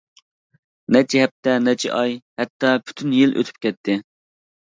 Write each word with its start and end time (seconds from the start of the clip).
نەچچە 0.95 1.17
ھەپتە، 1.23 1.53
نەچچە 1.65 1.91
ئاي، 1.97 2.15
ھەتتا 2.41 2.71
پۈتۈن 2.87 3.13
يىل 3.19 3.35
ئۆتۈپ 3.41 3.63
كەتتى. 3.67 4.01